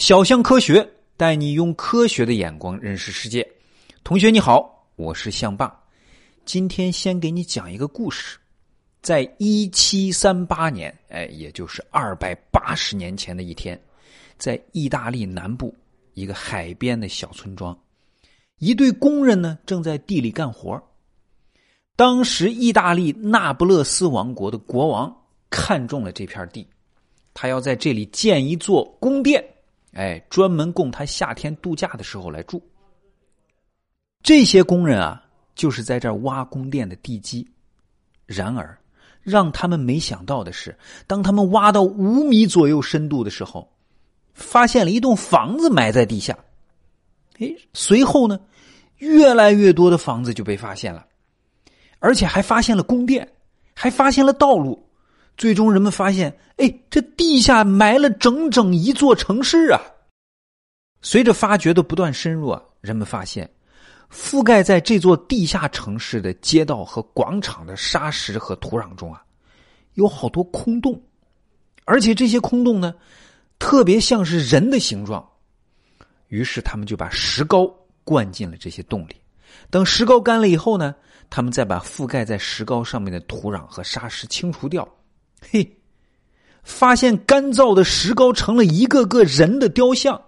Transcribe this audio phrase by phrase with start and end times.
[0.00, 3.46] 小象科学带你用科学的眼光认识世界。
[4.02, 5.78] 同学你好，我是象爸。
[6.46, 8.38] 今天先给你讲一个故事。
[9.02, 13.78] 在一七三八年，哎，也就是二百八十年前的一天，
[14.38, 15.74] 在意大利南部
[16.14, 17.78] 一个海边的小村庄，
[18.56, 20.82] 一对工人呢正在地里干活。
[21.94, 25.14] 当时，意大利那不勒斯王国的国王
[25.50, 26.66] 看中了这片地，
[27.34, 29.44] 他要在这里建一座宫殿。
[29.92, 32.62] 哎，专门供他夏天度假的时候来住。
[34.22, 37.46] 这些工人啊，就是在这挖宫殿的地基。
[38.26, 38.78] 然而，
[39.22, 43.68] 让他们没想到的是，当他们挖到五米左右深度的时候，
[44.32, 46.38] 发现了一栋房子埋在地下。
[47.38, 48.38] 哎，随后呢，
[48.98, 51.06] 越来越多的房子就被发现了，
[51.98, 53.28] 而且还发现了宫殿，
[53.74, 54.89] 还发现了道路。
[55.40, 59.80] 最终，人们发现，哎，这地下埋了整整一座城市啊！
[61.00, 63.50] 随着发掘的不断深入啊，人们发现，
[64.12, 69.24] 覆盖在这座地下城市的街道和广场的沙石和土壤中啊，
[69.94, 71.02] 有好多空洞，
[71.86, 72.94] 而且这些空洞呢，
[73.58, 75.26] 特别像是人的形状。
[76.28, 77.66] 于是，他们就把石膏
[78.04, 79.16] 灌进了这些洞里。
[79.70, 80.94] 等石膏干了以后呢，
[81.30, 84.86] 他们再把覆盖在石膏上面的土壤和沙石清除掉。
[85.40, 85.78] 嘿，
[86.62, 90.20] 发现干燥的石膏成了一个个人的雕像，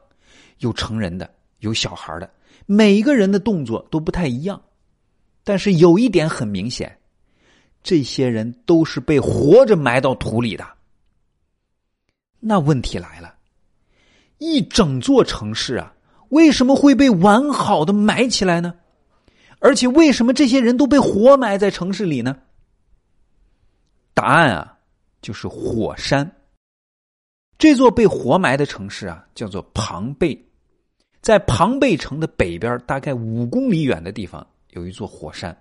[0.59, 2.31] 有成人的，有小孩的，
[2.67, 4.61] 每一个人的动作都不太一样。
[5.45, 6.99] 但是有一点很明显，
[7.83, 10.67] 这些人都是被活着埋到土里的。
[12.41, 13.35] 那问题来了，
[14.39, 15.95] 一整座城市啊，
[16.31, 18.75] 为什么会被完好的埋起来呢？
[19.59, 22.37] 而且为什么这些人都被活埋在城市里呢？
[24.15, 24.79] 答案啊。
[25.23, 26.31] 就是火山。
[27.57, 30.37] 这座被活埋的城市啊，叫做庞贝。
[31.21, 35.57] 在庞贝城的北边，大概五公里远的地方，有一座火山。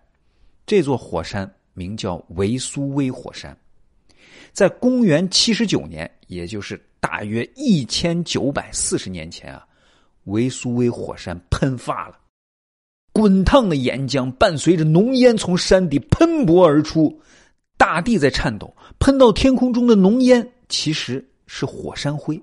[0.66, 3.56] 这座火山名叫维苏威火山。
[4.52, 9.66] 在公元七十九年，也就是大约一千九百四十年前啊，
[10.24, 12.18] 维苏威火山喷发了，
[13.14, 17.22] 滚烫的岩浆伴随着浓烟从山底喷薄而出。
[17.82, 22.40] 大地在颤抖，喷到天空中的浓烟其实是火山灰，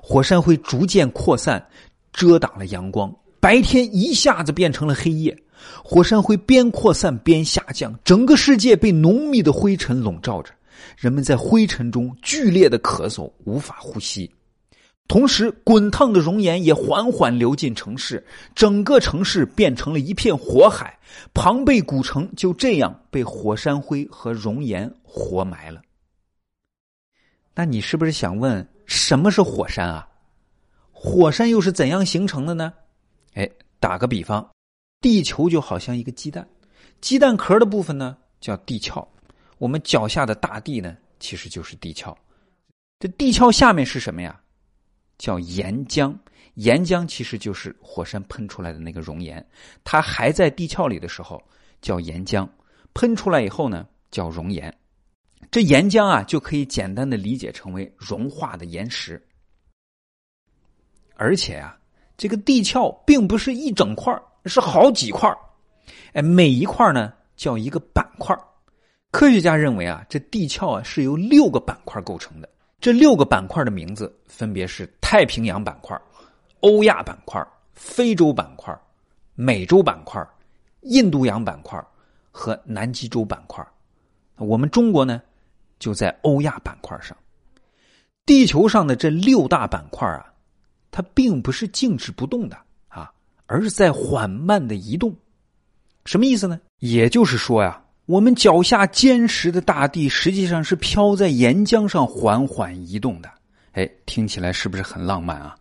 [0.00, 1.66] 火山灰逐渐扩散，
[2.12, 5.36] 遮挡了阳光，白天一下子变成了黑夜。
[5.82, 10.52] 火山灰边扩散边下降，整个世界被浓密的灰尘笼罩着，
[10.96, 14.30] 人们在灰尘中剧烈的咳嗽，无法呼吸。
[15.08, 18.24] 同时，滚烫的熔岩也缓缓流进城市，
[18.54, 20.98] 整个城市变成了一片火海。
[21.32, 25.80] 庞贝古城就这样被火山灰和熔岩活埋了。
[27.54, 30.06] 那你是不是想问，什么是火山啊？
[30.90, 32.72] 火山又是怎样形成的呢？
[33.34, 34.46] 哎，打个比方，
[35.00, 36.46] 地球就好像一个鸡蛋，
[37.00, 39.06] 鸡蛋壳的部分呢叫地壳，
[39.58, 42.14] 我们脚下的大地呢其实就是地壳。
[42.98, 44.38] 这地壳下面是什么呀？
[45.18, 46.14] 叫岩浆，
[46.54, 49.44] 岩浆其实就是火山喷出来的那个熔岩，
[49.84, 51.42] 它还在地壳里的时候
[51.80, 52.48] 叫岩浆，
[52.94, 54.74] 喷出来以后呢叫熔岩。
[55.50, 59.22] 这岩浆啊就可以简单的理解成为融化的岩石。
[61.14, 61.78] 而且啊，
[62.16, 65.32] 这个地壳并不是一整块是好几块
[66.12, 68.36] 哎，每一块呢叫一个板块
[69.12, 72.48] 科学家认为啊，这地壳啊是由六个板块构成的。
[72.86, 76.00] 这六个板块的名字分别是太平洋板块、
[76.60, 78.72] 欧亚板块、非洲板块、
[79.34, 80.24] 美洲板块、
[80.82, 81.84] 印度洋板块
[82.30, 83.66] 和南极洲板块。
[84.36, 85.20] 我们中国呢，
[85.80, 87.16] 就在欧亚板块上。
[88.24, 90.32] 地球上的这六大板块啊，
[90.92, 93.12] 它并不是静止不动的啊，
[93.46, 95.12] 而是在缓慢的移动。
[96.04, 96.60] 什么意思呢？
[96.78, 97.82] 也就是说呀。
[98.06, 103.28] 我们脚下坚实的大地，实际上是飘在岩浆上缓缓移动的。
[103.72, 105.56] 哎，听起来是不是很浪漫啊？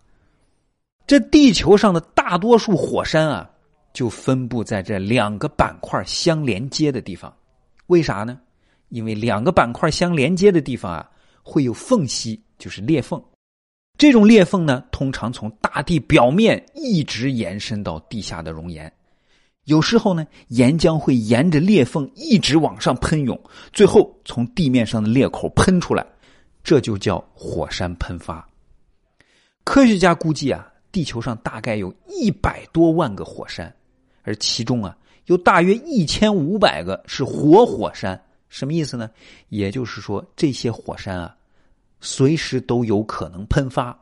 [1.08, 3.50] 这地球上的大多数火山啊，
[3.94, 7.36] 就分布在这两个板块相连接的地方。
[7.88, 8.40] 为啥呢？
[8.90, 11.10] 因为两个板块相连接的地方啊，
[11.42, 13.22] 会有缝隙，就是裂缝。
[13.98, 18.92] 这种裂缝呢，通常从大地表面一直延伸到地下的熔岩。
[19.66, 23.40] 有时候呢，岩浆会沿着裂缝一直往上喷涌，
[23.74, 26.06] 最后从地面上的裂口喷出来，
[26.64, 28.48] 这就叫火山喷发。
[29.64, 33.74] 科学家估计啊，地球上大概有一百多万个火山，
[34.22, 34.96] 而其中啊，
[35.26, 38.20] 有大约一千五百个是活火山。
[38.48, 39.10] 什么意思呢？
[39.50, 41.36] 也就是说，这些火山啊，
[42.00, 44.00] 随时都有可能喷发。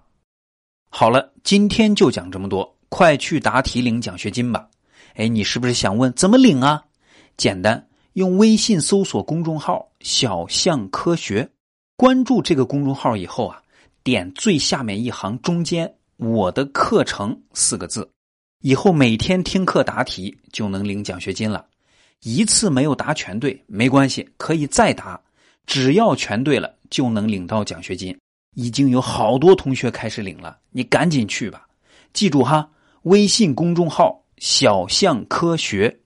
[0.89, 4.67] 好了，今天就讲这么多，快去答题领奖学金吧。
[5.15, 6.83] 哎，你是不是想问怎么领啊？
[7.37, 11.47] 简单，用微信搜索公众号“小象科学”，
[11.95, 13.61] 关注这个公众号以后啊，
[14.03, 18.09] 点最下面一行中间“我的课程”四个字，
[18.61, 21.65] 以后每天听课答题就能领奖学金了。
[22.23, 25.21] 一次没有答全对没关系，可以再答，
[25.67, 28.17] 只要全对了就能领到奖学金。
[28.55, 31.67] 已经有好多同学开始领了，你赶紧去吧。
[32.13, 32.69] 记住哈，
[33.03, 34.22] 微信公众号。
[34.43, 36.02] 小象科学。